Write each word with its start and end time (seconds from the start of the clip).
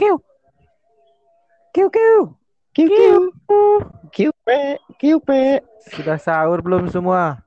Kiu. 0.00 0.16
Kiu 1.76 1.92
kiu. 1.92 2.32
Kiu 2.72 2.88
kiu. 2.88 3.20
Kiu 4.08 4.32
pe. 4.48 4.80
Kiu 4.96 5.20
pe. 5.20 5.60
Sudah 5.92 6.16
sahur 6.16 6.64
belum 6.64 6.88
semua? 6.88 7.44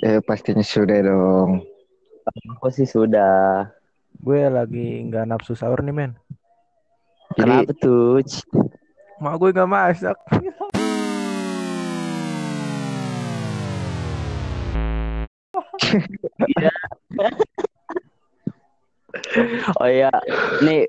Eh 0.00 0.24
pastinya 0.24 0.64
sudah 0.64 1.04
dong. 1.04 1.60
Aku 2.56 2.72
sih 2.72 2.88
sudah. 2.88 3.68
Gue 4.16 4.48
lagi 4.48 5.04
nggak 5.12 5.28
nafsu 5.28 5.52
sahur 5.52 5.84
nih 5.84 5.92
men. 5.92 6.16
Jadi 7.36 7.68
Kenapa 7.68 7.72
tuh? 7.76 8.24
Mak 9.20 9.36
gue 9.36 9.52
nggak 9.52 9.68
masak. 9.68 10.16
Oh 19.76 19.88
iya, 19.88 20.08
nih 20.64 20.88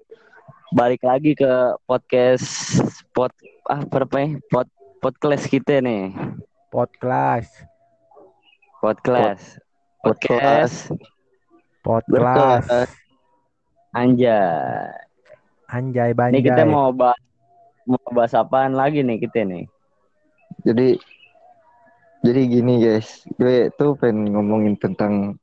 balik 0.71 1.03
lagi 1.03 1.35
ke 1.35 1.75
podcast 1.83 2.79
pod 3.11 3.27
ah 3.67 3.83
apa 3.83 4.07
namanya? 4.07 4.39
Pod 4.47 4.71
podcast 5.03 5.51
kita 5.51 5.83
nih. 5.83 6.15
Podcast. 6.71 7.51
Podcast. 8.79 9.59
Podcast. 9.99 10.95
Podcast. 11.83 12.95
Anjay. 13.91 14.95
Anjay 15.67 16.15
Nih 16.15 16.15
banjay. 16.15 16.43
kita 16.47 16.63
mau 16.63 16.95
bahas 16.95 17.19
mau 17.83 18.07
bahas 18.15 18.31
apaan 18.31 18.71
lagi 18.71 19.03
nih 19.03 19.19
kita 19.27 19.43
nih? 19.43 19.67
jadi 20.63 20.95
jadi 22.23 22.41
gini 22.47 22.73
guys, 22.79 23.27
gue 23.35 23.67
tuh 23.75 23.99
pengen 23.99 24.31
ngomongin 24.31 24.79
tentang 24.79 25.35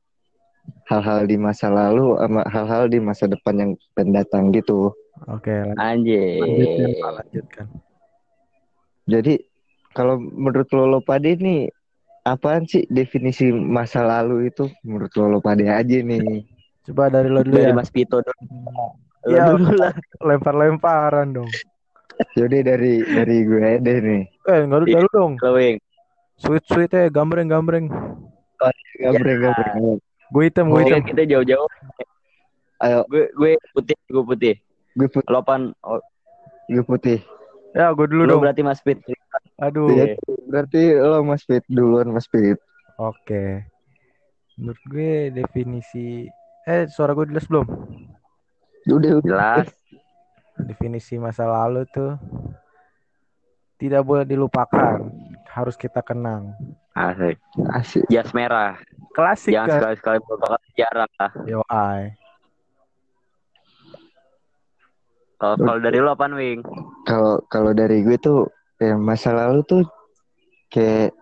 hal-hal 0.89 1.29
di 1.29 1.37
masa 1.37 1.69
lalu 1.69 2.17
sama 2.17 2.41
hal-hal 2.49 2.83
di 2.89 2.97
masa 2.97 3.29
depan 3.29 3.55
yang 3.61 3.71
pendatang 3.93 4.49
gitu. 4.49 4.89
Oke, 5.27 5.51
lanjut, 5.51 5.77
Anjay. 5.77 6.39
lanjutkan, 6.39 6.89
Pak, 6.95 7.11
lanjutkan. 7.19 7.65
Jadi 9.03 9.33
kalau 9.91 10.15
menurut 10.21 10.69
Lolo 10.71 10.99
Pade 11.01 11.33
nih 11.35 11.67
apaan 12.21 12.63
sih 12.63 12.85
definisi 12.85 13.49
masa 13.49 14.05
lalu 14.05 14.47
itu 14.47 14.69
menurut 14.85 15.11
Lolo 15.17 15.39
Pade 15.41 15.65
aja 15.65 15.97
nih. 15.99 16.21
Coba 16.85 17.09
dari 17.09 17.27
lo 17.27 17.41
dulu 17.41 17.57
Dari 17.57 17.69
ya. 17.69 17.75
Mas 17.75 17.89
Pito 17.89 18.21
dulu. 18.21 18.39
Lu 19.27 19.35
Iya. 19.35 19.43
dulu 19.51 19.69
lah. 19.75 19.93
Lempar-lemparan 20.27 21.35
dong. 21.35 21.49
Jadi 22.33 22.57
dari 22.63 22.93
dari 23.03 23.37
gue 23.43 23.69
deh 23.79 23.97
nih. 23.99 24.23
Eh, 24.47 24.59
nggak 24.65 24.79
Iya. 24.85 24.97
dulu 24.97 25.07
dong. 25.11 25.33
Lu, 25.37 25.51
Wing. 25.53 25.77
Sweet-sweet 26.39 26.91
ya, 26.95 27.05
gambreng-gambreng. 27.11 27.91
Gambreng 28.95 29.39
gambreng. 29.43 29.99
Gue 30.29 30.43
hitam, 30.47 30.71
gue 30.71 30.77
Oh, 30.77 30.81
hitam. 30.81 30.99
Oke, 31.03 31.09
kita 31.11 31.21
jauh-jauh. 31.27 31.67
Ayo 32.79 33.03
Gue 33.11 33.27
gue 33.35 33.51
putih, 33.75 33.97
gue 34.07 34.23
putih. 34.23 34.55
Gue 34.99 35.07
putih, 35.07 35.31
Lopan, 35.31 35.71
oh, 35.87 36.03
gue 36.67 36.83
putih. 36.83 37.23
Ya, 37.71 37.95
gue 37.95 38.05
dulu 38.11 38.27
lu 38.27 38.29
dong. 38.35 38.41
berarti 38.43 38.61
Mas 38.65 38.83
Pit. 38.83 38.99
Aduh. 39.61 39.87
Iya. 39.87 40.19
Berarti 40.49 40.81
lo 40.99 41.23
Mas 41.23 41.45
Fit 41.47 41.63
duluan 41.71 42.11
Mas 42.11 42.27
Fit. 42.27 42.59
Oke. 42.99 43.63
Menurut 44.59 44.81
gue 44.91 45.31
definisi 45.31 46.27
eh 46.67 46.83
suara 46.91 47.15
gue 47.15 47.29
jelas 47.31 47.47
belum? 47.47 47.67
Udah 48.89 49.11
udah. 49.23 49.27
Jelas. 49.29 49.67
Definisi 50.59 51.15
masa 51.15 51.47
lalu 51.47 51.87
tuh 51.87 52.19
tidak 53.79 54.03
boleh 54.03 54.27
dilupakan, 54.27 55.07
harus 55.55 55.79
kita 55.79 56.03
kenang. 56.03 56.51
Asik. 56.91 57.39
Asik. 57.71 58.03
Jas 58.11 58.35
merah. 58.35 58.75
Klasik 59.15 59.55
Jangan 59.55 59.67
kan? 59.71 59.77
sekali-sekali 59.79 60.17
melupakan 60.27 60.61
sejarah. 60.67 61.31
Yo 61.47 61.63
ai. 61.71 62.18
Kalau 65.39 65.55
kalau 65.55 65.79
dari 65.79 65.97
lu 66.03 66.09
apaan, 66.11 66.35
Wing? 66.35 66.59
Kalau 67.07 67.39
kalau 67.47 67.71
dari 67.71 68.03
gue 68.03 68.19
tuh 68.19 68.51
ya 68.75 68.99
masa 68.99 69.31
lalu 69.31 69.63
tuh 69.63 69.83
kayak 70.67 71.15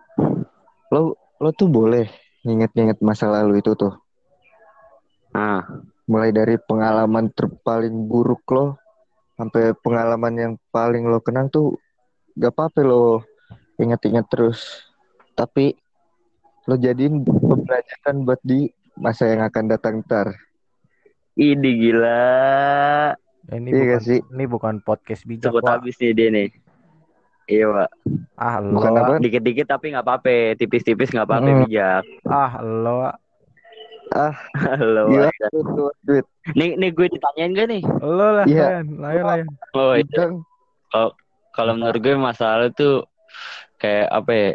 lo 0.90 1.14
lo 1.38 1.50
tuh 1.54 1.70
boleh 1.70 2.10
nginget-nginget 2.42 2.98
masa 2.98 3.30
lalu 3.30 3.62
itu 3.62 3.78
tuh. 3.78 3.94
Nah, 5.30 5.62
Mulai 6.08 6.32
dari 6.32 6.56
pengalaman 6.56 7.28
terpaling 7.36 8.08
buruk 8.08 8.40
lo 8.48 8.80
sampai 9.36 9.76
pengalaman 9.76 10.34
yang 10.40 10.52
paling 10.72 11.04
lo 11.04 11.20
kenang 11.20 11.52
tuh 11.52 11.76
gak 12.32 12.48
apa-apa 12.56 12.80
lo 12.80 13.20
inget-inget 13.76 14.24
terus. 14.32 14.88
Tapi 15.36 15.76
lo 16.64 16.80
jadiin 16.80 17.20
pembelajaran 17.28 18.24
buat 18.24 18.40
di 18.40 18.72
masa 18.96 19.28
yang 19.28 19.44
akan 19.44 19.64
datang 19.68 20.00
ntar. 20.00 20.32
ini 21.36 21.70
gila. 21.76 23.12
Eh, 23.48 23.56
Ini 23.56 23.68
Iya 23.70 23.80
bukan 23.96 24.00
sih? 24.04 24.20
ini 24.28 24.44
bukan 24.44 24.74
podcast 24.80 25.22
bijak, 25.24 25.48
Sebut 25.48 25.64
habis 25.64 25.96
nih 25.96 26.12
dia 26.12 26.28
nih. 26.28 26.48
Iya, 27.48 27.64
Pak. 27.66 27.90
Ah, 28.36 28.60
lo. 28.60 28.76
Bukan 28.76 28.92
Wak. 28.92 29.00
apa? 29.00 29.14
Dikit-dikit 29.24 29.66
tapi 29.66 29.88
nggak 29.88 30.04
apa-apa. 30.04 30.52
Tipis-tipis 30.54 31.08
nggak 31.08 31.24
apa-apa, 31.24 31.48
Hmm. 31.48 31.60
bijak. 31.64 32.04
Ah, 32.28 32.60
lo. 32.60 33.08
Duit, 35.08 35.32
duit, 35.52 35.96
duit. 36.02 36.26
Nih, 36.52 36.76
nih 36.76 36.90
gue 36.92 37.08
ditanyain 37.08 37.52
gak 37.52 37.68
nih? 37.68 37.82
Lo 38.00 38.36
lah, 38.36 38.44
Iya. 38.44 38.84
Layan, 38.84 38.86
Layan, 39.00 39.24
Layan. 39.24 39.48
Oh, 39.72 39.92
iya. 39.92 40.04
Bidang. 40.04 40.32
Kalau 41.52 41.72
menurut 41.74 42.00
gue 42.00 42.14
masalah 42.14 42.68
tuh 42.70 43.04
kayak 43.76 44.08
apa 44.08 44.32
ya? 44.32 44.50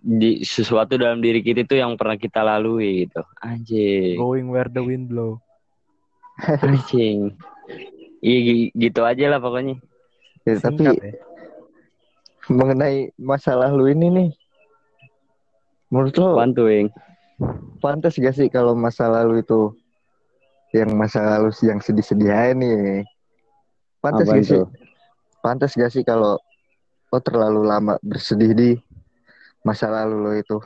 Di 0.00 0.40
sesuatu 0.40 0.96
dalam 0.96 1.20
diri 1.20 1.44
kita 1.44 1.64
tuh 1.64 1.76
yang 1.76 1.92
pernah 1.92 2.16
kita 2.16 2.40
lalui 2.40 3.04
gitu. 3.04 3.20
Anjing. 3.38 4.16
Going 4.16 4.48
where 4.48 4.68
the 4.68 4.80
wind 4.80 5.12
blow. 5.12 5.44
Anjing. 6.40 7.36
Iya 8.20 8.38
gi- 8.44 8.72
gitu 8.76 9.00
aja 9.04 9.24
lah 9.32 9.40
pokoknya. 9.40 9.80
Ya, 10.44 10.56
tapi 10.60 10.84
Singkat 10.84 10.96
ya. 11.00 11.12
mengenai 12.48 13.12
masa 13.20 13.52
lalu 13.56 13.92
ini 13.96 14.06
nih, 14.10 14.28
menurut 15.92 16.14
lo 16.16 16.36
Wing? 16.64 16.88
pantas 17.80 18.16
gak 18.20 18.36
sih 18.36 18.48
kalau 18.52 18.76
masa 18.76 19.08
lalu 19.08 19.40
itu 19.40 19.72
yang 20.76 20.92
masa 20.94 21.24
lalu 21.24 21.50
yang 21.64 21.80
sedih-sedih 21.80 22.30
aja 22.30 22.52
nih? 22.56 23.04
Pantas 24.00 24.28
gak 24.28 24.44
sih? 24.46 24.60
Pantas 25.40 25.72
gak 25.76 25.92
sih 25.92 26.04
kalau 26.04 26.36
lo 27.10 27.18
terlalu 27.18 27.66
lama 27.66 27.96
bersedih 28.04 28.52
di 28.54 28.70
masa 29.66 29.90
lalu 29.90 30.16
lo 30.20 30.32
itu? 30.36 30.58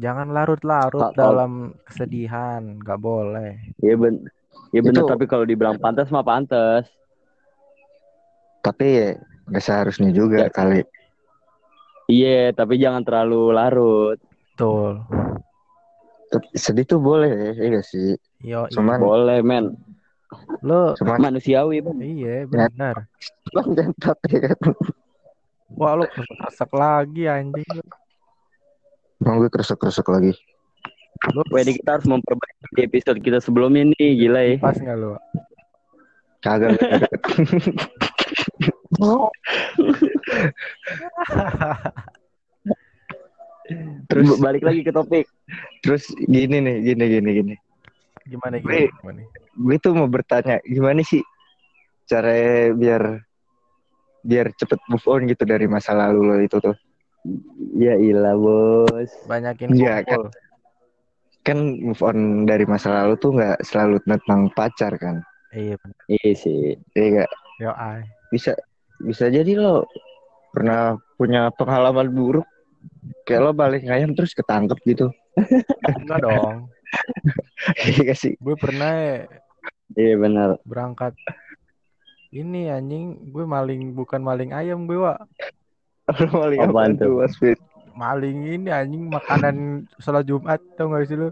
Jangan 0.00 0.32
larut-larut 0.32 1.12
dalam 1.12 1.76
kesedihan, 1.84 2.80
nggak 2.80 2.98
boleh. 2.98 3.52
Iya 3.84 3.94
ben 4.00 4.14
Ya 4.70 4.80
bener, 4.80 5.02
Itu- 5.02 5.10
tapi 5.10 5.24
kalau 5.24 5.42
dibilang 5.42 5.76
pantas 5.76 6.08
mah 6.08 6.22
pantas. 6.22 6.86
Tapi 8.60 8.86
ya 8.86 9.08
gak 9.48 9.64
seharusnya 9.64 10.12
juga 10.12 10.46
Ya. 10.46 10.52
kali. 10.52 10.84
Iya, 12.06 12.52
tapi 12.52 12.76
jangan 12.76 13.00
terlalu 13.00 13.50
larut. 13.50 14.18
Betul. 14.52 15.00
Tapi 16.28 16.46
Sedih 16.54 16.84
tuh 16.84 17.00
boleh 17.00 17.56
ya 17.56 17.66
gak 17.72 17.86
sih? 17.86 18.14
Yo, 18.40 18.68
Cuman, 18.68 18.98
Boleh, 18.98 19.40
men. 19.40 19.74
lo 20.62 20.94
cuman 20.94 21.18
Manusiawi, 21.18 21.82
men. 21.82 21.98
iya 21.98 22.46
benar. 22.46 23.10
cuman 23.50 23.66
jantak 23.74 24.18
ya 24.30 24.54
kan. 24.54 24.60
Wah, 25.74 25.98
lo 25.98 26.04
kesak 26.06 26.70
lagi 26.70 27.26
anjing. 27.26 27.66
Emang 29.18 29.36
gue 29.38 29.50
kresek-kresek 29.50 30.06
lagi. 30.06 30.32
Wedi 31.52 31.76
kita 31.76 32.00
harus 32.00 32.08
memperbaiki 32.08 32.64
di 32.72 32.80
episode 32.82 33.18
kita 33.20 33.38
sebelumnya 33.38 33.92
nih, 33.92 34.08
gila 34.16 34.40
ya. 34.40 34.54
pas 34.56 34.72
nggak 34.74 34.96
lo? 34.96 35.20
Kagak. 36.40 36.80
Terus 44.10 44.28
balik 44.42 44.62
lagi 44.66 44.80
ke 44.82 44.90
topik. 44.90 45.26
Terus 45.80 46.10
gini 46.18 46.58
nih, 46.58 46.76
gini 46.82 47.04
gini 47.08 47.30
gini. 47.32 47.54
Gimana 48.26 48.58
Gue- 48.58 48.90
gimana? 48.92 49.22
gue 49.50 49.76
tuh 49.76 49.92
mau 49.92 50.06
bertanya 50.06 50.62
gimana 50.62 51.02
sih 51.02 51.20
cara 52.06 52.32
biar 52.72 53.18
biar 54.22 54.46
cepet 54.54 54.78
move 54.86 55.04
on 55.04 55.26
gitu 55.26 55.42
dari 55.44 55.66
masa 55.66 55.92
lalu 55.92 56.20
lo 56.22 56.36
itu 56.38 56.56
tuh 56.56 56.76
Ya 57.76 58.00
ilah, 58.00 58.32
Bos. 58.32 59.12
Banyakin 59.28 59.76
Iya, 59.76 60.00
kumpul. 60.00 60.32
kan 60.32 60.49
move 61.80 62.00
on 62.00 62.44
dari 62.44 62.64
masa 62.64 62.92
lalu 62.92 63.16
tuh 63.16 63.32
nggak 63.32 63.64
selalu 63.64 63.96
tentang 64.04 64.52
pacar 64.52 64.92
kan 64.96 65.24
Iya 65.50 65.74
benar. 65.82 65.98
Iya 66.06 66.32
sih. 66.36 66.78
iya 66.94 67.06
nggak 67.10 67.30
Yo, 67.58 67.70
ai. 67.74 68.06
bisa 68.30 68.54
bisa 69.00 69.26
jadi 69.26 69.56
lo 69.56 69.84
pernah 70.52 70.94
punya 71.16 71.48
pengalaman 71.52 72.12
buruk 72.12 72.46
kayak 73.24 73.42
lo 73.42 73.52
balik 73.52 73.82
ayam 73.84 74.14
terus 74.14 74.32
ketangkep 74.32 74.78
gitu 74.86 75.06
Enggak 76.00 76.22
dong. 76.22 76.68
iya 77.86 77.98
gak 78.04 78.18
sih 78.18 78.34
Gue 78.38 78.54
pernah 78.54 78.90
ya 78.94 79.16
Iya 79.94 80.14
benar. 80.18 80.48
berangkat 80.62 81.14
ini 82.30 82.70
anjing 82.70 83.32
gue 83.34 83.42
maling 83.42 83.90
bukan 83.90 84.22
maling 84.22 84.54
ayam 84.54 84.86
gue 84.86 84.98
wa 84.98 85.18
Apaan 86.10 86.94
apa 86.94 86.98
tuh? 86.98 87.22
Maling 87.96 88.38
ini 88.60 88.68
anjing 88.70 89.10
makanan 89.10 89.86
sholat 89.98 90.24
Jumat 90.26 90.60
tau 90.78 90.90
gak 90.92 91.06
sih 91.08 91.16
lu 91.18 91.28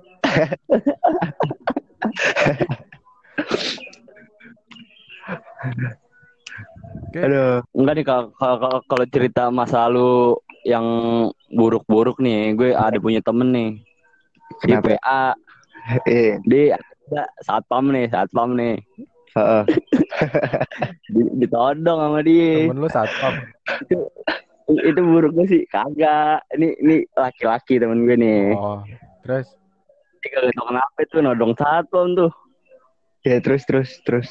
Oke. 7.08 7.20
Aduh, 7.24 7.64
Enggak 7.72 7.94
nih 7.96 8.04
kalau 8.04 8.78
kalau 8.84 9.06
cerita 9.08 9.48
masa 9.48 9.88
lalu 9.88 10.36
yang 10.66 10.84
buruk-buruk 11.52 12.20
nih, 12.20 12.52
gue 12.52 12.70
ada 12.76 13.00
punya 13.00 13.24
temen 13.24 13.48
nih 13.48 13.70
di 14.64 14.74
kenapa? 14.76 14.96
PA, 15.00 15.22
Eh, 16.04 16.36
di 16.44 16.68
ada 16.68 17.22
satpam 17.40 17.88
nih, 17.88 18.12
satpam 18.12 18.52
nih, 18.52 18.76
heeh. 19.32 19.62
di, 21.16 21.22
ditodong 21.40 21.98
sama 22.04 22.20
dia. 22.20 22.68
Temen 22.68 22.76
lu 22.76 22.88
satpam. 22.92 23.32
Itu 24.68 25.00
buruknya 25.00 25.44
sih 25.48 25.64
kagak. 25.64 26.44
Ini 26.52 26.68
ini 26.84 26.96
laki-laki 27.16 27.80
temen 27.80 28.04
gue 28.04 28.16
nih. 28.20 28.52
Oh, 28.52 28.84
terus 29.24 29.48
kagak 30.20 30.52
tau 30.52 30.66
kenapa 30.68 30.98
itu 31.00 31.16
nodong 31.24 31.52
satpam 31.56 32.12
tuh. 32.12 32.32
Ya 33.24 33.40
terus 33.40 33.64
terus 33.64 33.96
terus. 34.04 34.28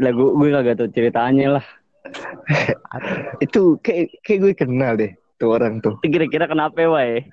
Lah 0.00 0.16
gue, 0.16 0.28
gue 0.32 0.48
kagak 0.48 0.76
tau 0.80 0.88
ceritanya 0.88 1.60
lah. 1.60 1.66
Itu 3.44 3.76
kayak 3.84 4.24
kayak 4.24 4.38
gue 4.40 4.52
kenal 4.56 4.92
deh 4.96 5.12
tuh 5.36 5.52
orang 5.52 5.84
tuh. 5.84 6.00
Kira-kira 6.00 6.48
kenapa 6.48 6.80
ya, 6.80 6.88
wae? 6.88 7.28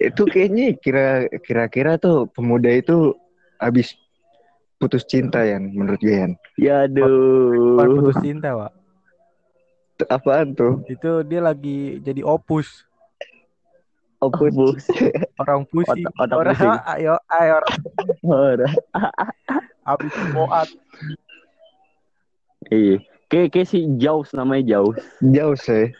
Itu 0.00 0.24
kayaknya 0.30 0.78
kira 0.80 1.28
kira-kira 1.42 1.98
tuh 1.98 2.30
pemuda 2.30 2.70
itu 2.70 3.12
habis 3.58 3.98
putus 4.78 5.02
cinta 5.04 5.42
ya 5.42 5.58
menurut 5.58 5.98
gue. 5.98 6.38
Ya 6.56 6.86
bukan 6.86 7.84
aduh. 7.84 7.98
putus 7.98 8.18
cinta, 8.22 8.54
Wak. 8.54 8.77
Apaan 10.06 10.54
tuh? 10.54 10.86
Itu 10.86 11.26
dia 11.26 11.42
lagi 11.42 11.98
jadi 11.98 12.22
opus. 12.22 12.86
Opus. 14.22 14.54
Opus. 14.54 14.82
Orang 15.42 15.66
pusing. 15.66 16.06
Otak- 16.06 16.14
otak 16.22 16.36
orang 16.38 16.54
pusing. 16.54 16.78
ayo 16.94 17.14
ayo 17.34 17.52
orang 17.58 17.74
Ora. 18.22 18.68
habis 19.88 20.14
boat. 20.30 20.68
Iya. 22.70 22.96
Kayak 23.28 23.48
kayak 23.54 23.68
si 23.68 23.78
Jaus 23.98 24.30
namanya 24.34 24.78
Jaus. 24.78 24.98
Jauh 25.22 25.58
sih. 25.58 25.90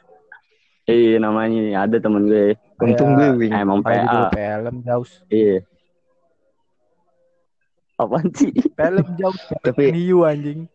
Iya 0.88 1.18
namanya 1.20 1.84
ada 1.84 1.98
temen 1.98 2.26
gue. 2.26 2.54
Untung 2.78 3.18
gue 3.18 3.28
wing. 3.34 3.52
Emang 3.52 3.82
PA. 3.82 4.30
film 4.30 4.74
jauh. 4.86 5.06
Iya. 5.28 5.62
Apaan 7.98 8.30
sih? 8.34 8.54
Film 8.54 9.06
jauh. 9.18 9.38
Tapi 9.62 9.90
Niu 9.90 10.22
anjing. 10.22 10.66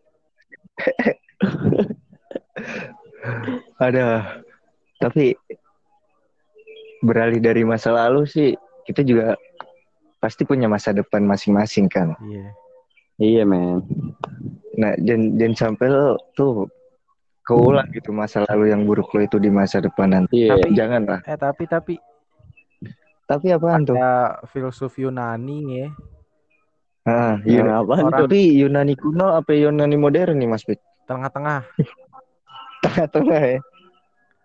Ada 3.78 4.38
tapi 4.96 5.36
beralih 7.00 7.40
dari 7.40 7.62
masa 7.62 7.92
lalu 7.92 8.24
sih 8.24 8.56
kita 8.84 9.00
juga 9.00 9.36
pasti 10.18 10.44
punya 10.44 10.64
masa 10.64 10.92
depan 10.92 11.20
masing-masing 11.20 11.84
kan. 11.86 12.16
Iya. 12.24 12.48
Iya 13.14 13.42
men. 13.44 13.84
Nah, 14.74 14.96
jangan 14.98 15.36
jangan 15.36 15.54
sampai 15.54 15.86
lo 15.86 16.16
tuh 16.32 16.66
keulang 17.44 17.92
gitu 17.92 18.08
masa 18.10 18.40
lalu 18.48 18.72
yang 18.72 18.88
buruk 18.88 19.12
lo 19.12 19.20
itu 19.20 19.36
di 19.36 19.52
masa 19.52 19.84
depan 19.84 20.08
nanti. 20.10 20.48
Iya. 20.48 20.56
Tapi- 20.56 20.72
Jangan 20.72 21.02
lah. 21.04 21.20
Eh 21.28 21.36
tapi 21.36 21.64
tapi 21.68 21.94
Tapi 23.24 23.46
apaan 23.52 23.88
tuh? 23.88 23.96
ya 23.96 24.36
filsuf 24.52 25.00
Yunani 25.00 25.58
ya. 25.80 25.88
Ah. 27.04 27.36
Yunani. 27.40 27.72
orang- 27.88 28.12
tuh? 28.12 28.28
Tapi 28.28 28.40
Yunani 28.60 28.94
kuno 28.96 29.32
apa 29.32 29.52
Yunani 29.52 29.96
modern 29.96 30.36
nih 30.36 30.48
Mas 30.48 30.64
Pit? 30.64 30.80
Tengah-tengah. 31.04 31.64
Tengah-tengah 32.94 33.42
ya. 33.42 33.58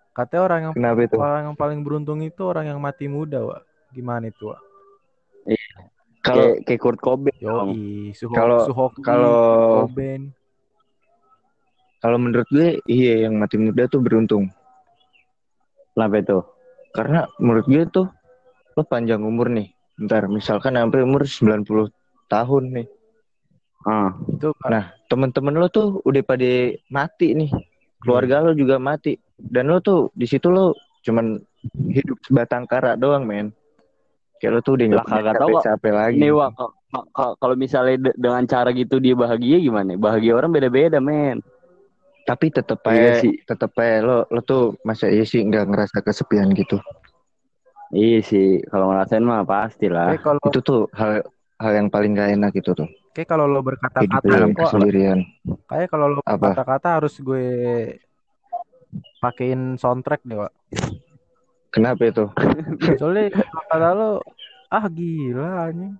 Katanya 0.10 0.42
orang 0.44 0.60
yang 0.60 0.74
Kenapa 0.74 1.00
itu? 1.06 1.16
orang 1.16 1.42
yang 1.46 1.56
paling 1.56 1.80
beruntung 1.80 2.19
itu 2.19 2.42
orang 2.44 2.66
yang 2.66 2.80
mati 2.81 3.06
muda, 3.06 3.40
Wak. 3.40 3.62
Gimana 3.94 4.28
itu, 4.28 4.50
Wak? 4.50 4.62
Kalau 6.19 6.60
Kayak, 6.62 6.80
Kurt 6.81 7.00
Cobain. 7.00 7.38
Suho, 8.12 8.34
Kalau- 8.36 8.66
kalau- 9.00 9.88
Cobain. 9.88 10.34
kalau 12.00 12.18
menurut 12.18 12.48
gue 12.48 12.80
iya 12.86 13.28
yang 13.28 13.40
mati 13.40 13.56
muda 13.56 13.88
tuh 13.88 14.00
beruntung. 14.00 14.51
Kenapa 15.94 16.16
itu? 16.18 16.40
Karena 16.92 17.24
menurut 17.38 17.66
gue 17.66 17.84
tuh 17.88 18.07
lo 18.74 18.84
panjang 18.84 19.19
umur 19.19 19.48
nih. 19.48 19.72
Ntar 20.00 20.28
misalkan 20.28 20.75
sampai 20.75 21.04
umur 21.04 21.24
90 21.24 21.92
tahun 22.28 22.63
nih. 22.72 22.88
Ah. 23.84 24.12
Itu 24.28 24.51
kan 24.60 24.69
Nah, 24.72 24.86
temen-temen 25.07 25.56
lo 25.56 25.68
tuh 25.68 26.00
udah 26.04 26.24
pada 26.24 26.51
mati 26.88 27.31
nih. 27.31 27.51
Keluarga 28.00 28.44
lo 28.44 28.51
juga 28.56 28.80
mati. 28.80 29.16
Dan 29.40 29.72
lo 29.72 29.80
tuh 29.80 30.12
di 30.16 30.28
situ 30.28 30.48
lo 30.51 30.75
cuman 31.04 31.40
hidup 31.92 32.18
sebatang 32.28 32.68
kara 32.68 32.96
doang, 32.96 33.24
men. 33.24 33.51
Kayak 34.40 34.51
lo 34.56 34.60
tuh 34.63 34.74
udah 34.80 34.86
nggak 34.88 35.06
Lah, 35.06 35.16
kagak 35.19 35.36
tahu, 35.36 35.56
capek 35.60 35.94
lagi. 35.96 36.16
Ini 36.19 36.30
Wak, 36.31 36.50
kalau 37.38 37.56
misalnya 37.60 37.96
de- 38.10 38.18
dengan 38.18 38.44
cara 38.48 38.72
gitu 38.72 38.98
dia 39.04 39.13
bahagia 39.13 39.60
gimana? 39.60 40.00
Bahagia 40.00 40.34
orang 40.36 40.51
beda-beda 40.56 40.98
men. 41.04 41.44
Tapi 42.24 42.54
tetep 42.54 42.78
Iya 42.86 42.94
aja 42.94 43.12
sih. 43.25 43.34
tetep 43.42 43.74
aja 43.75 44.06
lo 44.06 44.18
lo 44.30 44.42
tuh 44.46 44.78
masa 44.86 45.10
iya 45.10 45.25
sih 45.25 45.42
nggak 45.42 45.66
ngerasa 45.66 45.98
kesepian 46.06 46.54
gitu. 46.54 46.78
Iya 47.90 48.22
sih, 48.22 48.62
kalau 48.69 48.94
ngerasain 48.94 49.25
mah 49.25 49.42
pasti 49.50 49.90
lah. 49.90 50.13
kayak 50.13 50.22
kalau 50.22 50.42
Itu 50.46 50.62
tuh 50.62 50.81
hal 50.94 51.25
hal 51.57 51.72
yang 51.74 51.90
paling 51.90 52.13
gak 52.13 52.38
enak 52.38 52.54
itu 52.54 52.72
tuh. 52.78 52.86
Kayak 53.12 53.28
kalau 53.28 53.46
lo 53.50 53.60
berkata-kata 53.60 54.26
dalam 54.26 54.52
kok 54.54 54.70
kesendirian. 54.70 55.20
kayak 55.66 55.90
kalau 55.90 56.08
lo 56.14 56.22
berkata-kata 56.22 57.02
harus 57.02 57.16
gue 57.20 57.46
pakein 59.20 59.76
soundtrack 59.76 60.24
deh, 60.24 60.38
Wak. 60.40 60.54
Kenapa 61.70 62.02
itu? 62.08 62.26
Soalnya 63.00 63.30
kata 63.34 63.94
lo 63.94 64.10
ah 64.70 64.86
gila 64.90 65.70
anjing. 65.70 65.94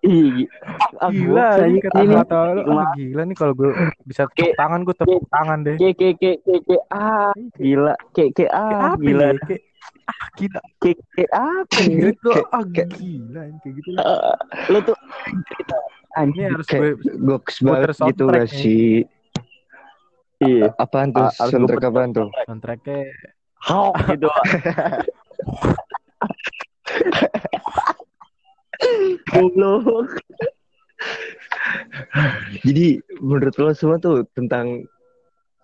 Ih, 0.00 0.48
gi- 0.48 0.50
ah, 0.96 1.12
Gila 1.12 1.44
anjing 1.60 1.80
kayaknya 1.84 2.00
ini 2.00 2.14
kata-kata 2.16 2.36
lo 2.56 2.62
ah 2.80 2.92
gila 2.96 3.22
nih 3.28 3.36
kalau 3.36 3.52
gue 3.52 3.70
bisa 4.08 4.24
tepuk 4.32 4.56
tangan 4.56 4.80
gue 4.84 4.94
tepuk 4.96 5.24
tangan 5.28 5.58
deh. 5.60 5.76
kayak 5.76 5.94
kayak 6.00 6.16
kayak 6.44 6.60
kayak 6.64 6.84
ah 6.88 7.32
gila 7.56 7.94
kayak 8.16 8.30
kayak 8.36 8.52
Kayak 8.52 8.80
ah 8.80 8.92
gila 8.96 9.24
ya? 9.28 9.44
Ah 10.06 10.26
gila. 10.34 10.60
kayak 10.78 10.98
kayak 11.12 11.30
apa 11.32 11.78
nih? 11.80 11.96
gitu 12.08 12.26
lo 12.26 12.34
Kayak- 12.34 12.50
ah 12.50 12.64
gila 12.64 13.42
kayak 13.60 13.74
gitu. 13.78 13.90
Lo 14.68 14.78
tuh 14.82 14.96
anjing 16.12 16.50
harus 16.50 16.66
gue 16.66 16.90
goks 17.20 17.56
banget 17.60 17.94
gitu 18.10 18.24
gak 18.26 18.48
sih? 18.48 19.06
iya 20.40 20.72
Apaan 20.76 21.12
tuh? 21.12 21.22
Ah, 21.22 21.46
Soundtrack 21.46 21.84
apaan 21.84 22.10
tuh? 22.10 22.28
soundtracknya 22.44 23.06
how 23.56 23.92
gitu 24.08 24.26
goblok 29.30 30.10
Jadi 32.60 32.86
menurut 33.20 33.54
lo 33.56 33.72
semua 33.72 33.96
tuh 33.96 34.24
tentang 34.32 34.84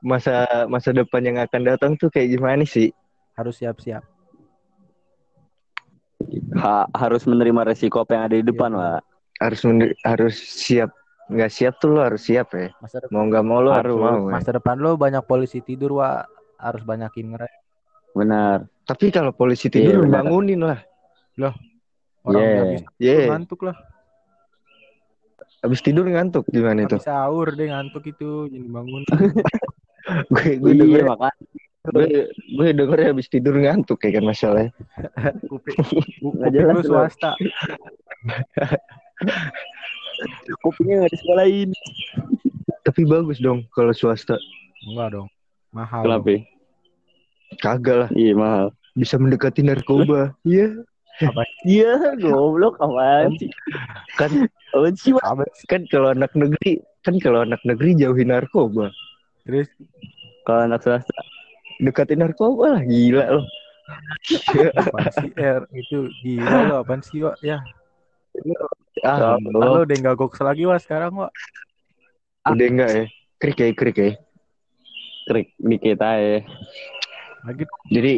masa 0.00 0.47
masa 0.67 0.93
depan 0.93 1.25
yang 1.25 1.38
akan 1.38 1.62
datang 1.67 1.93
tuh 1.97 2.09
kayak 2.09 2.33
gimana 2.33 2.62
sih? 2.62 2.93
harus 3.35 3.61
siap-siap. 3.61 4.00
Ha- 6.57 6.89
harus 6.91 7.23
menerima 7.23 7.61
resiko 7.65 8.01
apa 8.01 8.13
yang 8.13 8.25
ada 8.25 8.37
di 8.37 8.45
depan 8.45 8.71
Iya. 8.71 8.79
lah 8.79 8.99
Harus 9.37 9.61
harus 10.03 10.35
siap. 10.35 10.91
Nggak 11.27 11.51
siap 11.51 11.75
tuh 11.77 11.91
lo 11.91 12.01
harus 12.01 12.23
siap 12.23 12.49
ya. 12.51 12.73
Masa 12.79 12.97
depan, 12.99 13.13
Mau 13.13 13.25
nggak 13.27 13.45
mau 13.45 13.59
lo 13.59 13.71
harus, 13.71 13.93
Harus. 13.93 14.01
mau. 14.01 14.17
ya. 14.23 14.33
masa 14.33 14.51
depan 14.51 14.77
lo 14.79 14.91
banyak 14.95 15.23
polisi 15.23 15.59
tidur, 15.61 15.91
Wak. 15.95 16.25
Harus 16.57 16.83
banyakin 16.83 17.27
ngerem. 17.31 17.53
benar 18.13 18.65
Tapi 18.83 19.11
kalau 19.11 19.29
polisi 19.31 19.67
Iya, 19.67 19.75
tidur 19.93 20.03
benar. 20.03 20.25
bangunin 20.25 20.61
lah. 20.63 20.81
Orang 22.25 22.41
Yeah. 22.41 22.59
habis 22.59 22.83
Iya. 22.97 23.19
ngantuk 23.29 23.61
lah. 23.63 23.77
Habis 25.59 25.81
tidur 25.81 26.05
ngantuk 26.05 26.47
gimana 26.47 26.85
itu? 26.85 26.97
Sahur 26.99 27.51
deh 27.51 27.67
ngantuk 27.67 28.03
itu 28.03 28.47
jadi 28.47 28.67
bangun. 28.67 29.03
gue 30.31 30.45
gue 30.57 30.73
iya 30.73 30.81
denger 30.81 31.03
makanya 31.09 31.45
gue 31.93 32.31
gue 32.31 32.66
denger 32.75 32.99
habis 33.12 33.26
tidur 33.31 33.55
ngantuk 33.59 33.99
kayak 34.02 34.21
kan 34.21 34.25
masalahnya. 34.26 34.73
kuping 35.50 35.76
kuping 36.23 36.66
lu 36.75 36.83
swasta. 36.83 37.35
kupingnya 40.64 41.05
nggak 41.05 41.12
disekolahin 41.12 41.71
Tapi 42.87 43.02
bagus 43.05 43.38
dong 43.43 43.66
kalau 43.75 43.93
swasta. 43.95 44.38
Enggak 44.87 45.19
dong. 45.19 45.28
Mahal. 45.75 46.02
kenapa 46.07 46.28
ya? 46.31 46.40
Kagak 47.61 47.97
lah. 48.07 48.11
iya 48.16 48.33
mahal 48.33 48.66
Bisa 48.97 49.21
mendekati 49.21 49.61
narkoba. 49.61 50.33
Iya. 50.47 50.83
iya 51.64 51.97
goblok 52.21 52.76
apaan 52.76 53.33
sih 53.40 53.49
Kan 54.21 54.49
apaan? 54.73 55.16
Apa 55.25 55.45
sih? 55.57 55.64
kan 55.69 55.88
kalau 55.88 56.12
anak 56.12 56.33
negeri 56.37 56.81
kan 57.00 57.16
kalau 57.23 57.43
anak 57.45 57.61
negeri 57.66 57.97
jauhin 57.99 58.31
narkoba. 58.33 58.93
Terus 59.47 59.69
kalau 60.47 60.71
anak 60.71 60.81
swasta 60.83 61.23
Deketin 61.80 62.21
narkoba 62.25 62.78
lah 62.78 62.83
gila 62.85 63.25
lo. 63.37 63.42
apaan 64.75 65.12
sih? 65.14 65.30
Er, 65.38 65.62
itu 65.76 66.11
gila 66.25 66.59
lo 66.66 66.75
apaan 66.83 67.00
sih, 67.04 67.23
Wak? 67.23 67.38
Ya, 67.45 67.62
ah, 69.04 69.37
lo 69.40 69.85
udah 69.85 69.97
enggak 69.97 70.16
goks 70.18 70.40
lagi, 70.42 70.64
Wak, 70.66 70.83
sekarang, 70.83 71.14
Wak. 71.16 71.33
udah 72.49 72.66
enggak 72.66 72.90
ya? 72.92 73.04
Krik 73.37 73.59
ya, 73.61 73.68
krik 73.76 73.99
ya. 74.00 74.11
krik 75.26 75.49
dikit 75.59 75.99
aja 76.00 76.38
Lagi 77.42 77.64
Jadi 77.90 78.14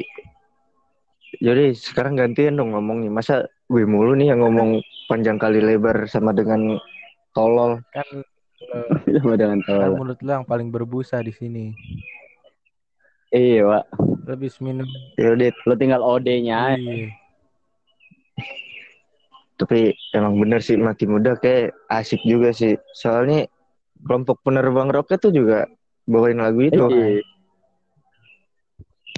jadi 1.45 1.77
sekarang 1.77 2.17
gantian 2.17 2.57
dong 2.57 2.73
ngomongnya. 2.73 3.13
Masa 3.13 3.45
gue 3.69 3.85
mulu 3.85 4.17
nih 4.17 4.33
yang 4.33 4.41
ngomong 4.41 4.81
panjang 5.09 5.37
kali 5.37 5.61
lebar 5.61 6.09
sama 6.09 6.33
dengan 6.33 6.81
tolol. 7.37 7.81
kan 7.93 8.09
Sama 9.23 9.35
dengan 9.37 9.61
Kan 9.63 9.69
tolak. 9.69 9.97
mulut 9.97 10.19
lu 10.25 10.31
yang 10.33 10.47
paling 10.49 10.69
berbusa 10.73 11.21
di 11.21 11.33
sini. 11.33 11.77
Iya, 13.29 13.61
Pak. 13.63 13.85
Lebih 14.27 14.51
minum. 14.61 14.89
Yaudah, 15.15 15.53
Lo 15.65 15.75
tinggal 15.75 16.01
OD-nya. 16.01 16.77
Iya. 16.77 17.09
tapi 19.59 19.91
emang 20.15 20.39
bener 20.39 20.63
sih 20.63 20.79
mati 20.79 21.03
muda 21.03 21.35
kayak 21.35 21.75
asik 21.91 22.23
juga 22.23 22.55
sih. 22.55 22.79
Soalnya 22.95 23.51
kelompok 24.01 24.39
penerbang 24.41 24.87
roket 24.87 25.19
tuh 25.19 25.35
juga 25.35 25.67
bawain 26.05 26.39
lagu 26.39 26.63
itu. 26.63 26.79
Iya. 26.79 27.27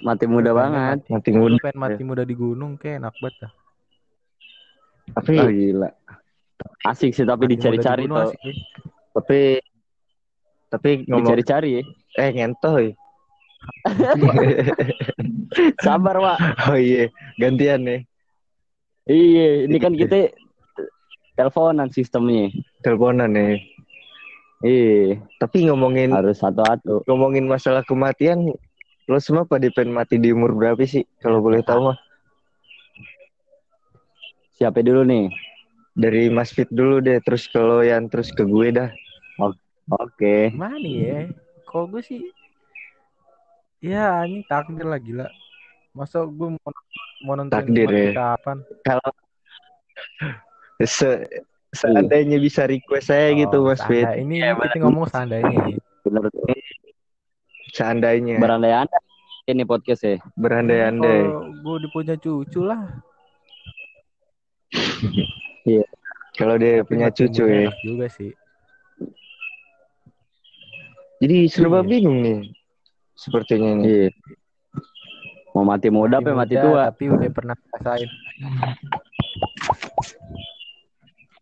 Mati 0.01 0.25
muda 0.25 0.57
banget. 0.57 1.05
Mati 1.07 1.29
Lu 1.29 1.45
muda. 1.45 1.61
pengen 1.61 1.77
mati 1.77 2.03
muda 2.03 2.25
di 2.25 2.33
gunung 2.33 2.81
kayak 2.81 3.05
enak 3.05 3.15
banget 3.21 3.37
dah. 3.39 3.53
Tapi 5.13 5.33
Oh, 5.37 5.51
gila. 5.51 5.91
Asik 6.83 7.13
sih 7.13 7.29
tapi 7.29 7.45
Mati 7.45 7.53
dicari-cari 7.61 8.09
tuh. 8.09 8.33
tapi 9.13 9.61
tapi 10.69 10.91
ngomong 11.05 11.21
Dicari-cari 11.21 11.69
ya. 11.77 11.83
eh 12.17 12.31
ngentoy. 12.33 12.97
Sabar, 15.85 16.17
Pak. 16.17 16.39
Oh 16.71 16.79
iya, 16.79 17.11
gantian 17.41 17.85
nih. 17.85 18.01
Iya, 19.09 19.67
ini 19.67 19.77
kan 19.81 19.97
kita 19.97 20.31
teleponan 21.35 21.89
sistemnya. 21.91 22.53
Teleponan 22.85 23.33
nih. 23.33 23.59
Iya, 24.61 25.25
Tapi 25.41 25.73
ngomongin 25.73 26.13
harus 26.13 26.37
satu-satu. 26.37 27.09
ngomongin 27.09 27.49
masalah 27.49 27.81
kematian, 27.81 28.45
lo 29.09 29.19
semua 29.19 29.49
pada 29.49 29.65
pengen 29.73 29.97
mati 29.97 30.21
di 30.21 30.37
umur 30.37 30.53
berapa 30.53 30.85
sih? 30.85 31.09
Kalau 31.25 31.41
boleh 31.41 31.65
tahu 31.65 31.91
mah. 31.91 31.99
Siapa 34.61 34.85
dulu 34.85 35.09
nih? 35.09 35.33
Dari 35.97 36.29
Mas 36.29 36.53
Fit 36.53 36.69
dulu 36.69 37.01
deh, 37.01 37.17
terus 37.25 37.49
ke 37.49 37.57
lo 37.57 37.81
yang 37.81 38.13
terus 38.13 38.29
ke 38.31 38.45
gue 38.45 38.69
dah. 38.69 38.93
Oke. 39.91 40.53
Mana 40.53 40.87
ya? 40.87 41.19
Kok 41.67 41.97
gue 41.97 42.03
sih 42.05 42.21
Ya 43.81 44.21
ini 44.25 44.45
takdir 44.45 44.85
lah 44.85 45.01
gila 45.01 45.27
Masa 45.91 46.23
gue 46.23 46.49
mau, 46.53 46.71
mau 47.25 47.35
nonton 47.35 47.51
Takdir, 47.51 47.89
ya. 47.89 48.13
kapan 48.13 48.61
Kalau 48.85 49.11
se 50.87 51.09
seandainya 51.71 52.37
bisa 52.37 52.65
request 52.65 53.09
saya 53.09 53.31
gitu 53.33 53.63
Mas 53.63 53.81
Fit, 53.83 54.05
Oh, 54.05 54.15
Ini 54.17 54.37
Ya, 54.43 54.53
kita 54.55 54.77
ngomong 54.81 55.07
seandainya 55.07 55.77
Bener. 56.03 56.25
seandainya 57.71 58.37
Berandai 58.37 58.75
anda 58.77 58.99
ini 59.45 59.65
podcast 59.65 60.05
ya. 60.05 60.17
berandai-andai. 60.39 61.27
Kalau 61.27 61.51
gue 61.59 61.75
udah 61.81 61.91
punya 61.91 62.15
cucu 62.15 62.61
lah 62.63 62.83
Kalau 66.39 66.55
dia 66.57 66.81
Tapi 66.81 66.87
punya 66.87 67.09
cucu 67.11 67.43
ya. 67.45 67.69
juga 67.81 68.07
sih 68.09 68.31
Jadi 71.19 71.37
serba 71.47 71.83
Iya. 71.83 71.89
bingung 71.89 72.19
nih. 72.23 72.39
Sepertinya 73.21 73.77
nih. 73.77 73.85
Iya. 73.85 74.09
Mau 75.53 75.67
mati 75.67 75.91
muda 75.91 76.23
apa 76.23 76.31
mati 76.33 76.55
tua? 76.55 76.89
Tapi 76.89 77.11
udah 77.11 77.31
pernah 77.31 77.57
rasain 77.75 78.07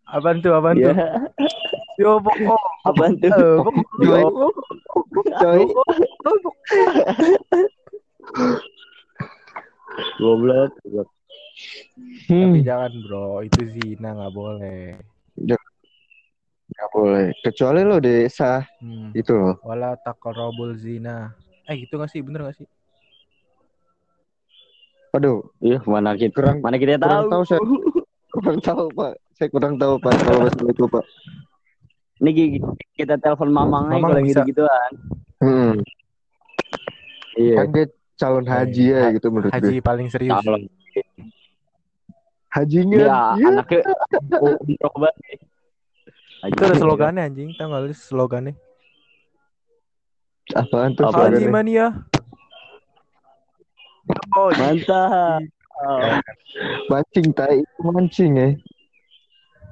Apaan 0.09 0.41
tuh, 0.41 0.57
apaan 0.57 0.81
Iya. 0.81 0.89
tuh? 0.89 0.97
Yo, 2.01 2.11
pokok. 2.19 2.63
Apaan 2.83 3.13
tuh? 3.21 3.29
Eh, 3.29 3.57
pokok. 3.61 3.75
Coy. 4.01 4.23
Coy. 5.37 5.61
Goblok. 10.19 10.73
goblok. 10.81 11.09
Hmm, 12.31 12.55
Tapi 12.55 12.59
jangan 12.63 12.93
bro, 13.03 13.43
itu 13.43 13.63
zina 13.77 14.15
nggak 14.15 14.33
boleh. 14.33 14.95
nggak 15.37 16.89
boleh. 16.95 17.27
Kecuali 17.43 17.81
lo 17.83 17.99
desa 17.99 18.63
Hmm. 18.81 19.11
itu 19.13 19.35
loh. 19.35 19.59
Wala 19.61 19.99
takorobul 19.99 20.79
zina. 20.79 21.35
Eh 21.69 21.77
gitu 21.79 21.95
gak 21.95 22.09
sih? 22.09 22.21
Bener 22.21 22.43
gak 22.43 22.57
sih? 22.57 22.67
Aduh, 25.11 25.41
Iya, 25.59 25.81
mana 25.85 26.13
kita 26.15 26.33
Kurang- 26.33 26.61
mana 26.61 26.77
kita 26.77 26.97
kurang 26.97 27.27
tahu. 27.27 27.31
tahu 27.31 27.43
saya. 27.47 27.61
kurang 28.31 28.59
tahu 28.61 28.85
Pak. 28.91 29.13
Saya 29.33 29.49
kurang 29.49 29.75
tahu 29.77 29.95
Pak 29.97 30.13
kalau 30.19 30.41
masalah 30.43 30.71
itu 30.71 30.85
Pak. 30.87 31.05
Ini 32.19 32.31
ki- 32.31 32.63
kita 32.95 33.15
telepon 33.17 33.49
Mamang 33.49 33.89
aja 33.89 33.95
Mamang 33.95 34.11
kalau 34.11 34.23
bisa. 34.23 34.43
gitu-gituan. 34.43 34.91
Hmm. 35.39 35.73
Iya. 37.35 37.55
Kan 37.57 37.67
dia 37.71 37.87
calon 38.17 38.45
haji 38.45 38.85
ya 38.85 39.01
Ha- 39.01 39.13
gitu 39.13 39.27
menurut 39.29 39.51
gue. 39.51 39.57
Haji 39.57 39.77
paling 39.79 40.09
serius. 40.09 40.35
Calon. 40.37 40.63
Hajinya. 42.49 42.97
Dia 42.97 43.07
iya. 43.39 43.47
anaknya 43.47 43.81
umroh 44.45 44.95
banget. 44.99 45.17
Itu 46.45 46.61
ada 46.61 46.75
slogannya 46.77 47.23
anjing, 47.25 47.51
tau 47.55 47.67
gak 47.69 47.83
lu 47.83 47.93
slogannya? 47.93 48.55
Apaan 50.57 50.97
tuh? 50.97 51.05
Apaan? 51.09 51.37
Haji 51.37 51.47
mania. 51.49 51.87
Oh, 54.33 54.49
Mantap. 54.57 55.45
Mancing 56.89 57.29
tai 57.37 57.61
itu 57.61 57.81
mancing 57.85 58.33
ya. 58.35 58.49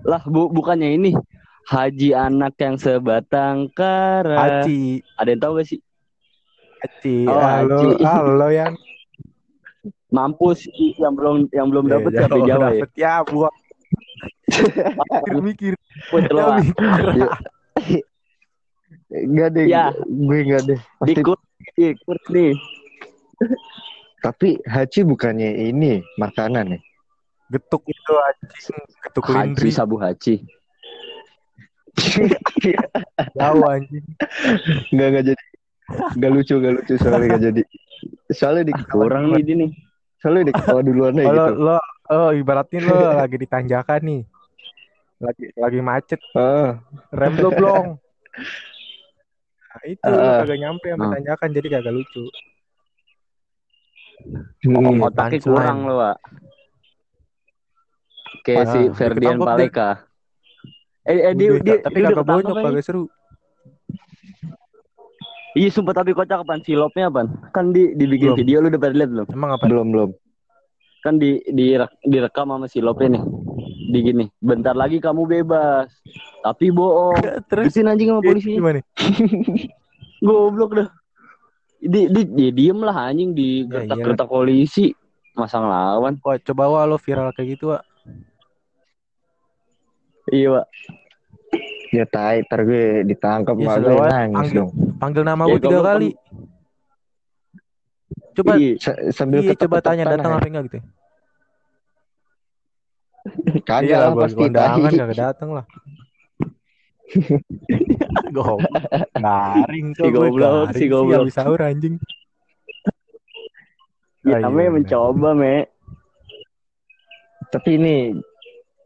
Lah, 0.06 0.22
bu 0.22 0.52
bukannya 0.52 0.92
ini 0.94 1.16
Haji 1.66 2.14
anak 2.14 2.54
yang 2.62 2.76
sebatang 2.78 3.72
kara. 3.74 4.62
Haji, 4.62 5.02
Ada 5.18 5.28
yang 5.34 5.40
tahu 5.42 5.52
gak 5.58 5.66
sih? 5.66 5.80
Haji. 6.78 7.16
Oh, 7.26 7.40
halo, 7.40 7.80
Haji. 7.96 8.04
halo 8.04 8.48
yang 8.52 8.72
Mampus 10.06 10.70
yang 11.02 11.18
belum 11.18 11.50
yang 11.50 11.66
belum 11.66 11.90
dapat 11.90 12.10
Eh, 12.14 12.16
siapa 12.22 12.36
jauh 12.38 12.46
Jawa 12.46 12.66
ya? 12.70 12.70
dapet 12.78 12.90
ya, 12.94 13.14
buat 13.26 13.52
mikir 15.42 15.74
mikir. 15.74 15.74
Ya, 16.30 16.46
mikir. 16.62 17.26
Enggak 19.08 19.48
deh. 19.54 19.64
Ya. 19.66 19.94
Gue 20.02 20.38
enggak 20.42 20.62
deh. 20.66 20.80
Pasti 20.98 21.12
dikur 21.14 21.38
dikur 21.74 22.18
nih. 22.30 22.52
Tapi 24.24 24.58
haji 24.64 25.00
bukannya 25.04 25.70
ini 25.70 26.02
makanan 26.16 26.74
ya? 26.74 26.80
Getuk 27.46 27.86
itu 27.86 28.12
anjing, 28.16 28.82
getuk 29.06 29.24
Haji 29.30 29.54
lindri. 29.54 29.70
sabu 29.70 30.02
haji. 30.02 30.42
Jauh 33.38 33.64
anjing. 33.64 34.04
Enggak 34.90 35.06
enggak 35.08 35.24
jadi. 35.30 35.44
Enggak 36.18 36.30
lucu, 36.34 36.54
enggak 36.58 36.74
lucu 36.82 36.92
soalnya 36.98 37.26
enggak 37.30 37.42
jadi. 37.44 37.62
Soalnya 38.34 38.64
di 38.66 38.72
Kurang 38.90 39.24
nih 39.30 39.42
dia 39.46 39.56
nih. 39.56 39.70
Soalnya 40.18 40.42
di 40.50 40.52
ketawa 40.52 40.80
duluan 40.82 41.14
aja 41.14 41.28
Kalau 41.28 41.46
gitu. 41.46 41.62
lo 41.62 41.78
oh 42.10 42.30
ibaratin 42.34 42.82
lo 42.82 42.96
lagi 43.22 43.36
di 43.38 43.46
tanjakan 43.46 44.00
nih. 44.02 44.20
Lagi 45.16 45.44
lagi 45.54 45.80
macet, 45.80 46.20
Ah, 46.34 46.82
rem 47.08 47.38
lo 47.38 47.48
blong. 47.48 47.86
Nah, 49.76 49.84
itu 49.84 50.08
Ah. 50.08 50.40
kagak 50.40 50.58
nyampe 50.58 50.88
Ah. 50.88 51.10
tanjakan 51.12 51.48
jadi 51.52 51.68
kagak 51.68 51.92
lucu. 51.92 52.24
hmm. 54.64 55.04
Otaknya 55.04 55.36
punchline. 55.36 55.44
kurang 55.44 55.78
lo, 55.84 55.94
Pak. 56.00 56.16
Kayak 58.40 58.62
Ah, 58.62 58.72
si 58.72 58.80
dia 58.80 58.94
Ferdian 58.94 59.36
Paleka. 59.36 59.90
Eh, 61.04 61.18
eh 61.22 61.34
dia, 61.36 61.48
Udah, 61.52 61.62
dia, 61.62 61.76
tapi 61.84 61.98
dia 62.00 62.08
udah 62.08 62.16
kagak 62.16 62.26
bonyok, 62.26 62.56
kagak 62.56 62.84
seru. 62.84 63.04
Iya 65.56 65.68
sumpah 65.72 65.96
tapi 65.96 66.12
kocak 66.12 66.44
apaan 66.44 66.60
silopnya 66.60 67.08
apaan? 67.08 67.28
Kan 67.52 67.72
di 67.72 67.96
dibikin 67.96 68.32
Belum. 68.32 68.40
video 68.40 68.56
lu 68.60 68.68
udah 68.68 68.80
pada 68.80 68.92
lihat 68.92 69.08
belum? 69.08 69.26
Emang 69.32 69.50
apa? 69.56 69.64
belum 69.64 69.86
belum. 69.88 70.10
Kan 71.00 71.16
di, 71.16 71.40
di 71.48 71.72
direkam 72.04 72.52
sama 72.52 72.68
silopnya 72.68 73.16
nih. 73.16 73.22
Di 73.86 73.98
gini, 74.02 74.26
bentar 74.36 74.74
lagi 74.74 74.98
kamu 74.98 75.22
bebas. 75.24 75.88
Tapi 76.42 76.70
bohong. 76.70 77.22
Terus 77.50 77.70
Terusin 77.70 77.86
anjing 77.86 78.10
sama 78.10 78.20
polisi. 78.20 78.50
gimana? 78.52 78.82
Goblok 80.26 80.72
dah. 80.74 80.88
Di, 81.76 82.08
di, 82.08 82.22
di 82.26 82.46
diem 82.50 82.80
lah 82.80 83.06
anjing 83.06 83.30
di 83.30 83.62
Ya, 83.62 83.86
gertak-gertak 83.86 84.26
polisi. 84.26 84.90
Masa 85.32 85.60
ngelawan. 85.60 86.16
Wah, 86.18 86.36
coba 86.40 86.64
wah 86.66 86.84
lo 86.84 86.96
viral 86.96 87.30
kayak 87.30 87.54
gitu, 87.54 87.70
Wak. 87.70 87.82
Iya, 90.26 90.48
Pak. 90.50 90.66
Ya 91.94 92.04
tai, 92.04 92.42
ntar 92.42 92.66
gue 92.66 93.06
ditangkap 93.06 93.54
Ya, 93.54 93.78
gue 93.78 93.94
nangis 93.94 94.34
Panggil. 94.34 94.58
dong. 94.58 94.70
Panggil 94.98 95.22
nama 95.22 95.42
Ya, 95.44 95.50
gue 95.54 95.60
tiga 95.62 95.80
kali. 95.84 96.08
Coba 98.34 98.52
Iya. 98.56 98.70
Sa- 98.76 99.00
Sambil 99.14 99.40
iya 99.40 99.52
coba 99.54 99.78
tanya 99.78 100.04
datang 100.04 100.32
ya. 100.34 100.36
apa 100.36 100.46
enggak 100.46 100.64
gitu. 100.66 100.78
Kagak 103.66 103.82
Iya, 103.86 103.96
lah 103.98 104.08
bos 104.14 104.22
pasti 104.30 104.42
kondangan 104.46 104.92
kagak 104.94 105.18
datang 105.18 105.50
lah. 105.54 105.64
Goblok. 108.36 108.66
Garing 109.14 109.88
Si 109.94 110.08
goblok, 110.10 110.66
si 110.74 110.84
goblok. 110.90 111.22
Habis 111.26 111.34
sahur 111.38 111.60
anjing. 111.62 111.96
Ya, 114.26 114.36
Ah, 114.36 114.38
iya, 114.42 114.50
namanya 114.50 114.70
mencoba, 114.74 115.30
Me. 115.38 115.70
Tapi 117.54 117.78
ini 117.78 118.10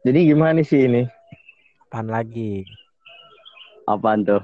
jadi 0.05 0.19
gimana 0.33 0.61
sih 0.61 0.85
ini? 0.85 1.01
Pan 1.89 2.05
lagi. 2.05 2.61
Apaan 3.89 4.21
tuh? 4.21 4.41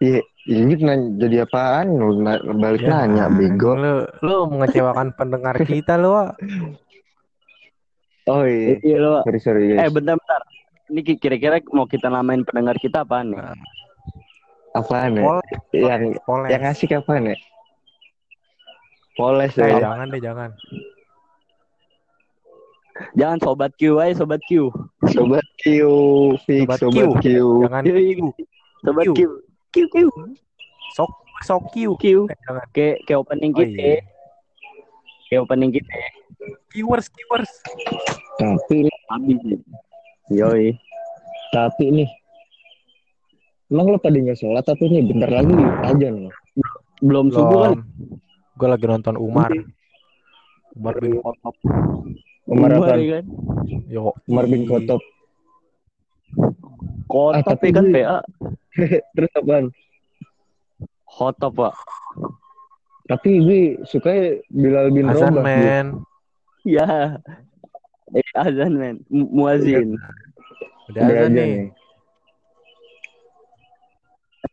Iya, 0.00 0.24
ini 0.48 0.72
nanya, 0.80 1.08
jadi 1.20 1.36
apaan? 1.44 2.00
Lu 2.00 2.16
balik 2.56 2.80
Ya, 2.80 3.04
nanya, 3.04 3.28
bego. 3.28 3.76
Lu 3.76 4.08
lu 4.24 4.48
mengecewakan 4.48 5.12
pendengar 5.12 5.60
kita 5.60 6.00
lu. 6.00 6.16
Oh 8.30 8.46
iya, 8.46 8.78
Iya, 8.78 8.96
lo. 9.00 9.14
sorry 9.22 9.40
sorry 9.40 9.62
Eh, 9.68 9.76
guys. 9.76 9.90
bentar-bentar. 9.90 10.42
Ini 10.86 11.00
ki- 11.02 11.18
kira-kira 11.18 11.58
mau 11.68 11.82
kita 11.84 12.06
namain 12.06 12.42
pendengar 12.42 12.76
kita 12.76 13.02
apaan 13.02 13.30
nih? 13.30 13.42
Apaan 14.70 15.14
ya? 15.14 15.22
Pol, 15.24 15.38
Yang 15.72 16.02
poles. 16.22 16.48
yang 16.48 16.62
asik 16.64 16.90
apaan 16.92 17.26
ya? 17.26 17.36
Poles 19.12 19.52
Eh, 19.54 19.66
ya. 19.66 19.78
jangan 19.80 20.06
deh, 20.08 20.20
jangan. 20.20 20.50
Jangan 23.12 23.38
sobat 23.40 23.72
Q 23.74 23.96
aja 23.96 24.12
sobat 24.16 24.38
Q. 24.44 24.68
Sobat 25.08 25.46
Q, 25.56 25.66
fix 26.44 26.68
Sobat 26.68 26.78
sobat, 26.78 27.18
Q. 27.18 27.18
Q. 27.18 27.26
Jangan 27.64 27.82
Yoi. 27.82 28.06
Q. 28.12 28.20
Sobat 28.84 29.04
Q. 29.06 29.10
Q. 29.10 29.20
Q 29.70 29.76
Q. 29.88 29.96
Sok, 30.92 31.10
sok 31.42 31.62
Q. 31.72 31.96
Q. 31.96 32.04
Eh. 32.26 32.36
Kayak 32.70 32.96
kayak 33.06 33.18
opening 33.18 33.52
Oh, 33.52 33.58
kita. 33.58 33.72
iya. 33.72 33.98
Kayak 35.26 35.40
opening 35.42 35.70
kita. 35.72 35.90
Viewers, 36.70 37.06
viewers. 37.08 37.50
Tapi 38.40 38.88
Habis. 39.06 39.38
Yoi. 40.30 40.72
tapi 41.50 41.84
nih 41.92 42.10
Emang 43.68 43.86
lo 43.86 43.98
pada 43.98 44.16
nggak 44.16 44.34
sholat 44.34 44.62
tapi 44.62 44.86
nih 44.86 45.02
bentar 45.04 45.30
lagi 45.30 45.54
aja 45.84 46.06
nih. 46.08 46.26
Belum 47.00 47.28
subuh 47.28 47.70
kan? 47.70 47.74
Gue 48.56 48.66
lagi 48.66 48.82
nonton 48.84 49.14
Umar. 49.14 49.46
Umar 50.72 50.94
bin 50.98 51.14
Khattab. 51.16 51.54
Umar 52.44 52.70
apa? 52.72 52.98
ya 52.98 53.22
kan? 53.22 53.24
Yo. 53.86 54.10
Umar 54.26 54.44
bin 54.46 54.66
Khattab. 54.66 54.98
Kotop 57.06 57.34
Ah, 57.36 57.42
tapi 57.44 57.66
ya 57.66 57.74
kan 57.74 57.84
gue- 57.84 57.94
PA. 57.96 58.18
Terus 59.14 59.30
apaan? 59.34 59.64
Hotop 61.08 61.52
pak. 61.56 61.74
Tapi 63.06 63.30
gue 63.38 63.62
suka 63.84 64.10
Bilal 64.46 64.90
bin 64.90 65.06
Azan 65.06 65.30
Rabah. 65.32 65.42
gue. 65.42 65.46
men. 65.46 65.86
Ya. 66.62 67.18
Eh, 68.10 68.26
azan 68.34 68.72
men. 68.74 68.96
Mu- 69.06 69.30
Muazin. 69.30 69.94
Udah 70.90 71.02
Udah 71.02 71.04
azan 71.06 71.30
nih. 71.32 71.70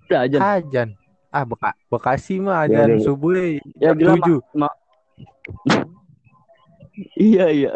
Udah 0.07 0.19
azan. 0.25 0.41
Azan. 0.41 0.89
Ah, 1.27 1.43
Beka 1.43 1.71
Bekasi 1.91 2.39
mah 2.39 2.65
Ya, 2.65 2.85
azan 2.85 2.89
udah. 2.95 3.03
subuh 3.03 3.31
deh. 3.33 3.57
Ya 3.77 3.91
jam 3.91 4.17
tujuh. 4.17 4.39
Ma- 4.53 4.77
iya 7.17 7.45
iya. 7.49 7.71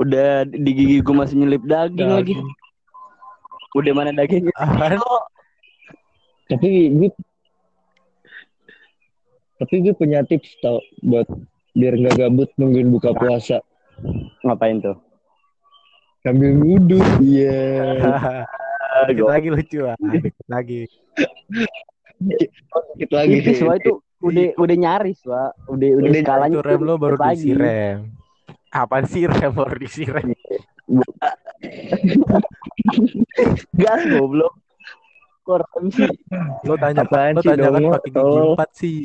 Udah 0.00 0.48
di 0.48 0.70
gigi 0.72 0.96
gue 1.00 1.14
masih 1.14 1.36
nyelip 1.36 1.60
daging 1.62 2.08
lagi. 2.10 2.34
Udah 3.76 3.92
mana 3.92 4.10
dagingnya? 4.10 4.56
Tapi 6.48 6.68
gue 6.90 7.10
tapi 9.60 9.84
gue 9.84 9.92
punya 9.92 10.24
tips 10.24 10.56
tau 10.64 10.80
buat 11.04 11.28
biar 11.76 11.92
nggak 11.94 12.16
gabut 12.16 12.48
nungguin 12.56 12.88
buka 12.88 13.12
puasa. 13.12 13.60
Ngapain 14.40 14.80
tuh? 14.80 14.96
Sambil 16.20 16.52
wudhu. 16.60 17.00
Iya. 17.24 17.56
Dikit 19.08 19.24
lagi 19.24 19.48
lucu 19.48 19.80
ah. 19.88 19.96
Dikit 19.96 20.36
lagi. 20.50 20.84
Dikit 22.20 23.10
lagi. 23.12 23.32
Itu 23.40 23.64
Wah, 23.64 23.76
itu 23.80 23.92
udah 24.20 24.46
udah 24.60 24.76
nyaris 24.76 25.20
Wak. 25.24 25.56
Udah 25.72 25.88
udah, 25.96 26.10
Udah 26.12 26.20
skalanya 26.20 26.58
Itu 26.60 26.66
rem 26.68 26.80
lo 26.84 26.94
baru 27.00 27.16
lagi. 27.16 27.40
diisi 27.40 27.50
rem. 27.56 28.12
Apaan 28.70 29.04
sih 29.08 29.24
rem 29.24 29.52
baru 29.56 29.76
diisi 29.80 30.04
rem? 30.04 30.36
Gas 33.72 34.02
goblok. 34.12 34.52
Kok 35.48 35.56
rem 35.56 35.84
sih? 35.88 36.10
Lo 36.68 36.76
tanya 36.76 37.08
Apaan 37.08 37.40
lo 37.40 37.42
tanya 37.42 37.72
kan 37.72 37.80
pakai 37.96 38.10
gigi 38.12 38.38
empat 38.44 38.70
sih. 38.76 38.98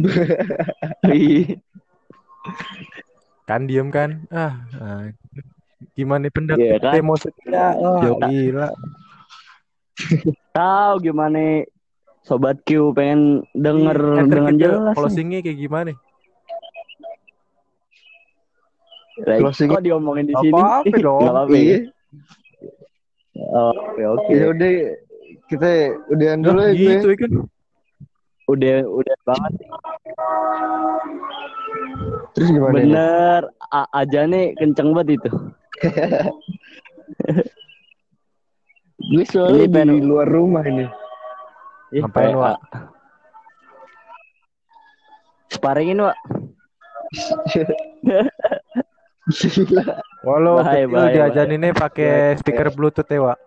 Kan 3.50 3.66
diem 3.66 3.90
kan? 3.90 4.30
Ah, 4.30 4.62
ah. 4.72 5.10
gimana 5.92 6.30
pendak 6.30 6.54
Iya 6.54 6.78
kan? 6.78 6.94
demo 6.94 7.18
setia? 7.18 7.74
Oh, 7.74 7.98
Yo. 8.00 8.14
gila. 8.22 8.70
Tahu 10.50 10.92
gimana 11.02 11.66
sobat 12.22 12.62
Q 12.62 12.94
pengen 12.94 13.42
denger 13.52 13.98
Ih, 13.98 14.20
enter 14.22 14.36
dengan 14.38 14.54
jelas. 14.56 14.94
Closingnya 14.94 15.42
kayak 15.42 15.58
gimana? 15.58 15.90
Lah, 19.20 19.36
Closing- 19.36 19.68
Kok 19.68 19.82
diomongin 19.82 20.24
di 20.24 20.32
Apa 20.32 20.42
sini? 20.42 20.60
apa 20.62 20.96
dong? 21.04 21.20
Nggak 21.20 21.34
apa-apa 21.34 21.52
ya? 21.52 21.60
Iya. 21.60 21.78
Oh, 23.50 23.72
Oke 23.74 24.02
oke. 24.06 24.32
Ya 24.32 24.46
udah 24.48 24.72
kita 25.48 25.70
udahan 26.06 26.38
dulu 26.40 26.60
ya 26.62 26.72
gitu 26.72 27.08
ya 27.08 27.16
kan? 27.18 27.30
Udah 28.46 28.76
udah 28.86 29.16
banget. 29.24 29.52
Terus 32.34 32.48
gimana? 32.50 32.74
Bener. 32.78 33.42
Aja 33.70 34.26
nih 34.26 34.54
kenceng 34.56 34.94
banget 34.94 35.18
itu. 35.22 35.30
Gue 39.10 39.24
Ini 39.26 39.66
di 39.66 39.72
pengen- 39.72 40.06
luar 40.06 40.28
rumah 40.28 40.62
ini. 40.62 40.86
Ih, 41.90 42.04
Ngapain, 42.04 42.30
PA. 42.30 42.38
Wak? 42.38 42.58
Sparingin 45.50 45.98
Wak. 45.98 46.14
Walau 50.26 50.60
Bahaya, 50.60 50.84
kecil 50.84 50.92
bahaya, 50.94 51.14
diajaninnya 51.26 51.72
pakai 51.74 52.36
speaker 52.38 52.68
bluetooth 52.70 53.08
ya, 53.08 53.20
Wak. 53.24 53.38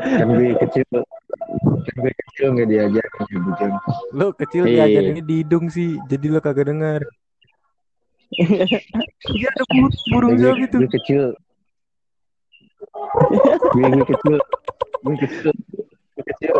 Kan 0.00 0.28
gue 0.32 0.56
kecil. 0.66 0.86
Gue 1.94 2.12
kecil 2.26 2.46
nggak 2.56 2.68
bujang. 3.46 3.74
Lu 4.16 4.26
kecil 4.34 4.62
Iya. 4.66 4.90
diajarinnya 4.90 5.22
di 5.22 5.34
hidung 5.44 5.66
sih, 5.70 6.00
jadi 6.10 6.26
lu 6.26 6.40
kagak 6.42 6.66
denger. 6.72 7.02
Iya 9.30 9.48
ada 9.54 9.62
burung, 9.70 9.92
burung 10.10 10.32
gue, 10.34 10.42
jawab 10.42 10.58
itu. 10.66 10.76
gue 10.82 10.90
kecil. 10.98 11.24
gue, 13.70 13.86
gue 13.86 14.06
kecil. 14.10 14.34
Gue 15.04 15.16
kecil. 15.22 15.52
Gue 16.16 16.24
kecil. 16.26 16.56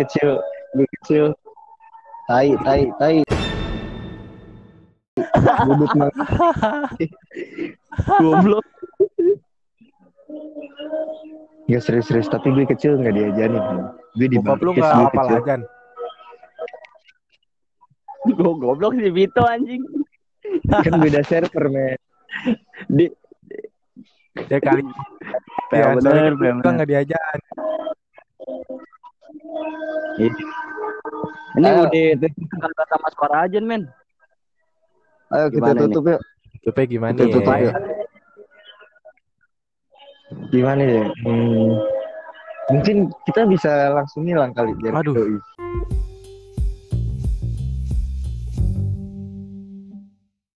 Kecil. 0.00 0.30
Gue 0.74 0.86
kecil. 0.98 1.24
Tai, 2.26 2.48
tai, 2.66 2.82
tai. 2.98 3.16
Budut 5.66 5.92
mah. 5.98 6.10
Goblok. 8.22 8.66
Gak 11.66 11.82
serius-serius, 11.82 12.26
tapi 12.26 12.50
gue 12.50 12.66
kecil 12.66 12.98
nggak 12.98 13.14
diajarin. 13.14 13.62
Gue 14.12 14.26
di 14.26 14.36
Bokap 14.36 14.58
lu 14.60 14.70
hafal 14.74 15.06
kecil. 15.06 15.38
ajan. 15.38 15.60
Gue 18.28 18.52
goblok 18.52 18.92
si 18.94 19.08
Vito 19.08 19.40
anjing. 19.42 19.80
Kan 20.66 20.98
beda 20.98 21.22
server, 21.22 21.66
men. 21.68 21.96
Di 22.86 23.06
Ya 24.46 24.58
kali. 24.58 24.82
Ya, 25.70 25.78
Ya, 25.80 25.94
bener, 25.94 26.32
bener. 26.34 26.54
kita 26.58 26.68
nggak 26.70 26.88
diajarin. 26.88 27.42
ini 31.50 31.66
Ayo. 31.66 31.82
udah 31.86 32.30
kata 32.74 32.94
Mas 32.98 33.14
Korajan 33.14 33.64
men. 33.64 33.82
Ayo 35.30 35.46
kita 35.48 35.70
tutup 35.76 36.04
ya. 36.08 36.18
Tutupnya 36.60 36.84
gimana 36.86 37.14
Kita 37.14 37.24
tutup 37.30 37.46
ya? 37.48 37.56
ya. 37.62 37.72
Gimana 40.48 40.82
ya? 40.82 41.04
Hmm, 41.20 41.76
mungkin 42.72 43.12
kita 43.28 43.44
bisa 43.44 43.92
langsung 43.92 44.24
hilang 44.24 44.56
kali 44.56 44.72
biar 44.80 45.04
Aduh. 45.04 45.12
doi. 45.12 45.36